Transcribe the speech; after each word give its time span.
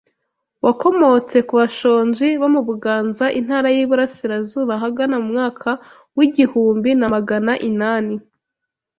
Wakomotse 0.65 1.37
ku 1.47 1.53
bashonji 1.59 2.27
bo 2.41 2.47
mu 2.53 2.61
Buganza 2.67 3.25
Intara 3.39 3.67
y’i 3.75 3.85
Burasirazuba 3.89 4.71
ahagana 4.75 5.15
mu 5.23 5.27
mwaka 5.33 5.69
wa 6.15 6.23
igihumbi 6.27 6.89
namagana 6.99 7.53
inani 7.69 8.15